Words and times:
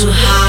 too 0.00 0.10
high. 0.10 0.39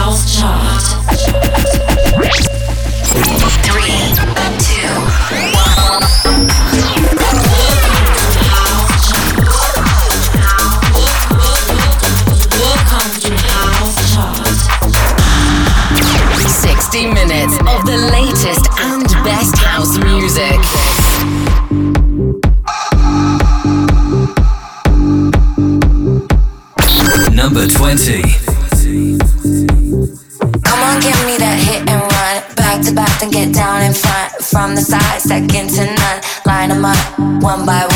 One 37.41 37.65
by 37.65 37.90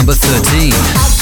number 0.00 0.14
13. 0.14 1.19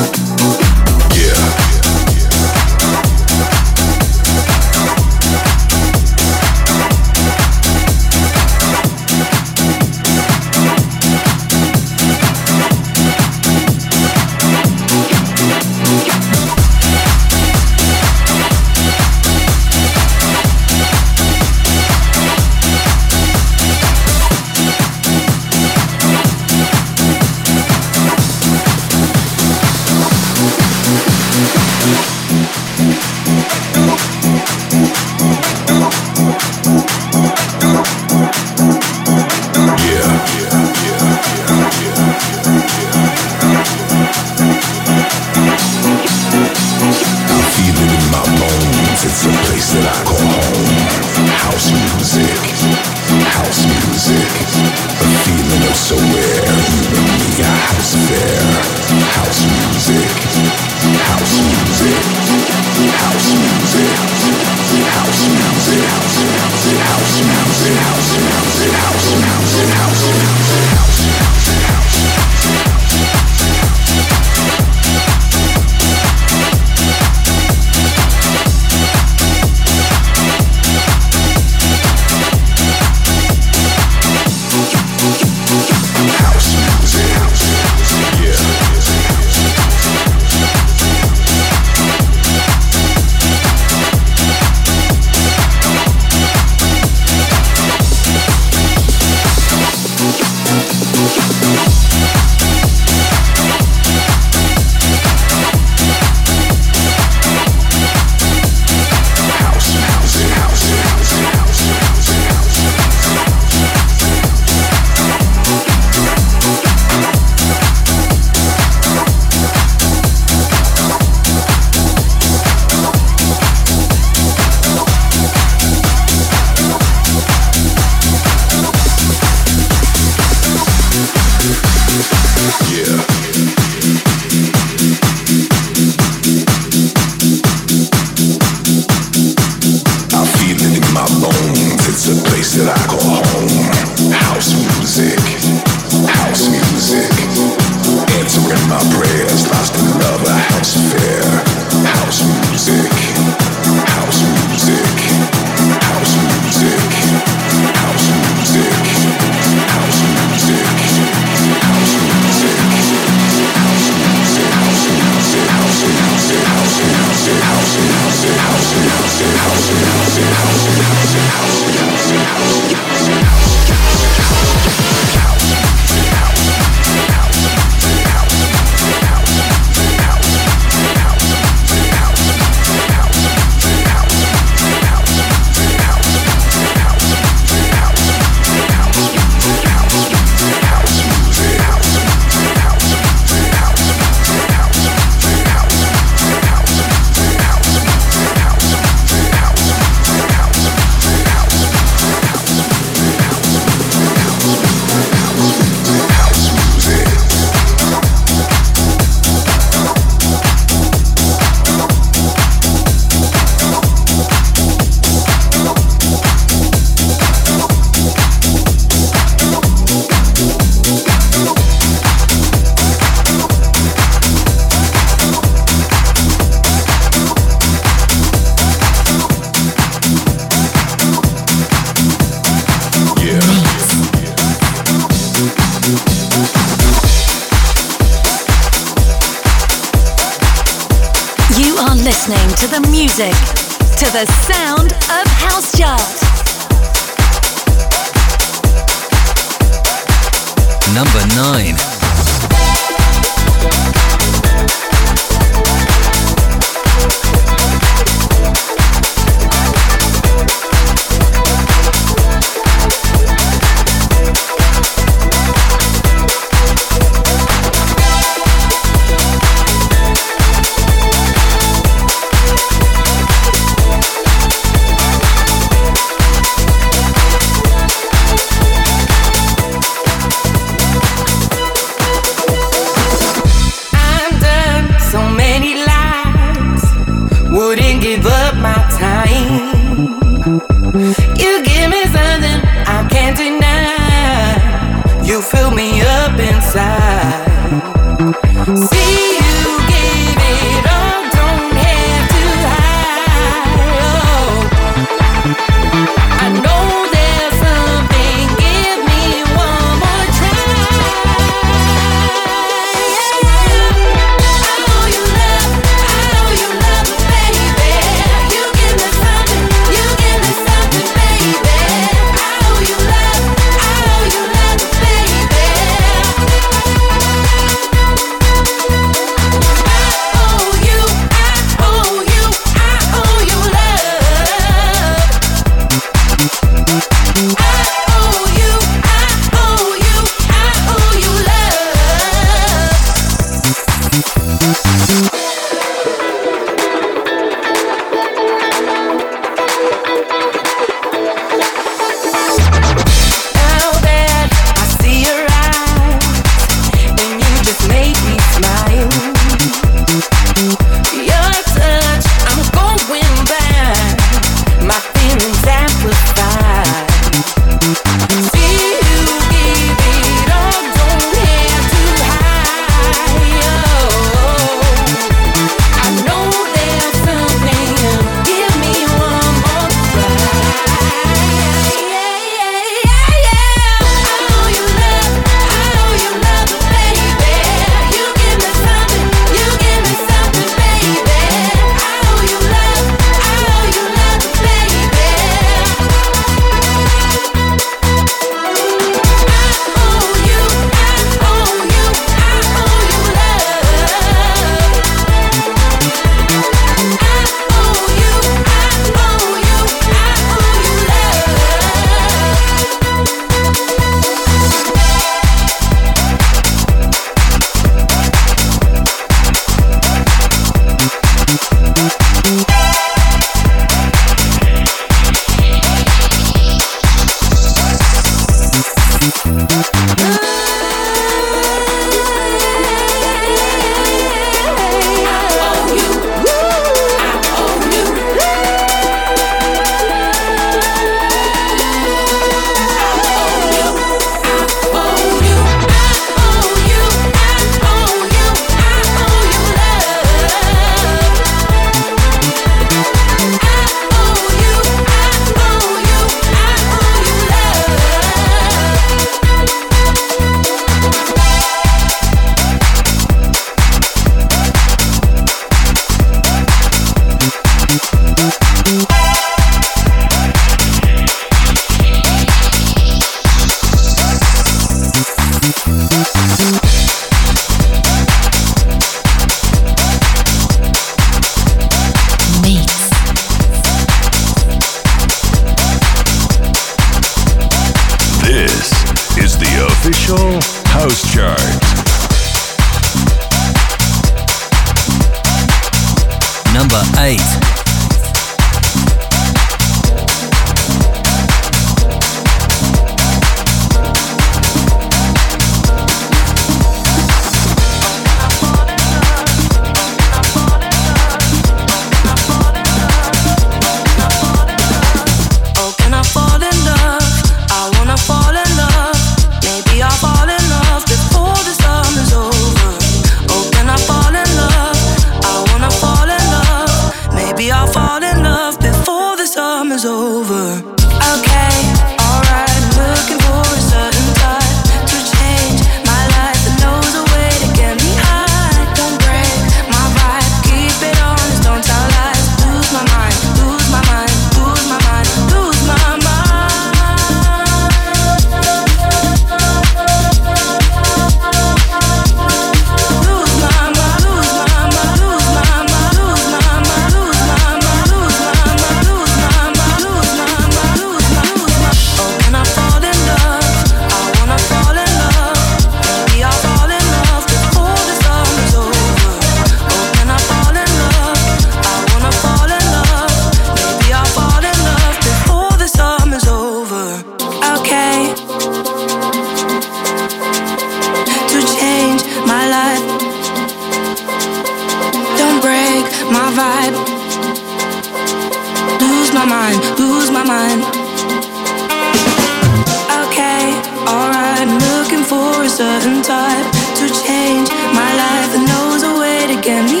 I 599.61 599.63
can 599.63 600.00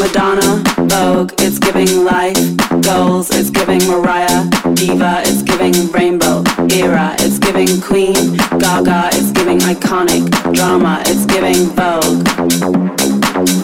Madonna, 0.00 0.64
Vogue, 0.88 1.30
it's 1.40 1.58
giving 1.58 2.06
life, 2.06 2.34
goals, 2.80 3.28
it's 3.28 3.50
giving 3.50 3.86
Mariah, 3.86 4.48
Diva, 4.72 5.20
it's 5.26 5.42
giving 5.42 5.92
Rainbow, 5.92 6.42
Era, 6.70 7.14
it's 7.18 7.38
giving 7.38 7.82
Queen, 7.82 8.38
Gaga, 8.58 9.10
it's 9.12 9.30
giving 9.30 9.58
iconic, 9.58 10.54
drama, 10.54 11.02
it's 11.04 11.26
giving 11.26 11.66
Vogue. 11.76 12.26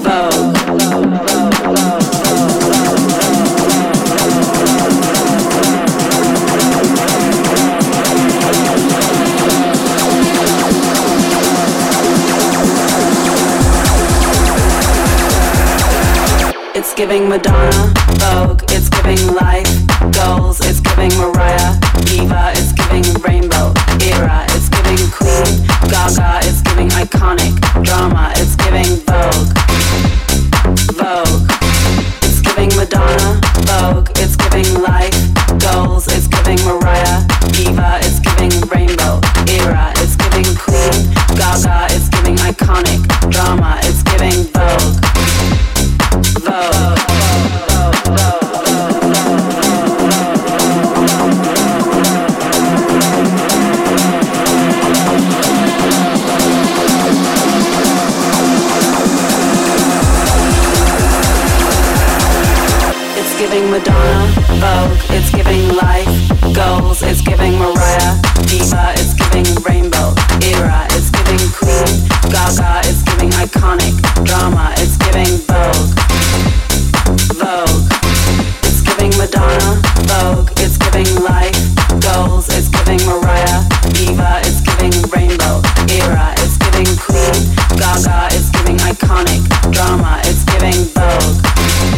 Vogue. 0.05 0.56
Giving 16.97 17.29
Madonna, 17.29 17.93
Vogue, 18.17 18.63
it's 18.71 18.89
giving 18.89 19.21
life, 19.35 19.69
goals, 20.13 20.61
it's 20.65 20.81
giving 20.81 21.13
Mariah, 21.19 21.77
Diva, 22.09 22.53
it's 22.57 22.73
giving 22.73 23.05
Rainbow, 23.21 23.75
Era, 24.01 24.47
it's 24.57 24.71
giving 24.71 24.97
Queen, 25.13 25.61
Gaga, 25.93 26.41
it's 26.49 26.63
giving 26.63 26.89
iconic, 26.97 27.53
drama, 27.85 28.33
it's 28.37 28.57
giving 28.57 28.97
Vogue. 29.05 29.53
Vogue. 30.97 31.45
It's 32.25 32.41
giving 32.41 32.75
Madonna, 32.75 33.41
Vogue, 33.69 34.09
it's 34.17 34.35
giving 34.35 34.81
life, 34.81 35.13
goals, 35.61 36.09
it's 36.09 36.27
giving 36.29 36.57
Mariah, 36.65 37.21
Diva, 37.53 38.01
it's 38.09 38.21
giving 38.21 38.57
Rainbow, 38.73 39.21
Era, 39.53 39.93
it's 40.01 40.17
giving 40.17 40.49
Queen, 40.57 41.13
Gaga, 41.37 41.93
it's 41.93 42.09
giving 42.09 42.37
iconic, 42.37 43.05
drama, 43.31 43.81
it's 43.85 44.03
giving 44.03 44.45
Vogue. 44.45 44.97
Vogue. 44.97 45.06
Madonna, 63.87 64.27
Vogue, 64.59 64.99
it's 65.11 65.31
giving 65.31 65.77
life, 65.77 66.11
goals, 66.53 67.03
it's 67.03 67.21
giving 67.21 67.57
Mariah, 67.57 68.19
Diva, 68.51 68.91
it's 68.99 69.15
giving 69.15 69.47
Rainbow, 69.63 70.11
Era, 70.43 70.87
it's 70.91 71.11
giving 71.11 71.39
Queen, 71.55 72.03
Gaga, 72.27 72.83
it's 72.83 73.03
giving 73.07 73.31
iconic, 73.39 73.95
drama, 74.25 74.75
it's 74.79 74.97
giving 74.99 75.39
Vogue. 75.47 75.95
Vogue. 77.39 77.87
It's 78.67 78.83
giving 78.83 79.15
Madonna, 79.19 79.79
Vogue, 80.11 80.51
it's 80.59 80.79
giving 80.79 81.07
life, 81.23 81.55
goals, 82.03 82.49
it's 82.51 82.67
giving 82.69 82.99
Mariah, 83.07 83.63
Diva, 83.95 84.43
it's 84.43 84.67
giving 84.67 84.95
Rainbow, 85.15 85.63
Era, 85.87 86.35
it's 86.43 86.59
giving 86.59 86.91
Queen, 86.99 87.55
Gaga, 87.79 88.35
it's 88.35 88.51
giving 88.51 88.79
iconic, 88.83 89.47
drama, 89.71 90.21
it's 90.25 90.43
giving 90.43 90.91
Vogue. 90.91 91.39
Vogue. 91.39 91.96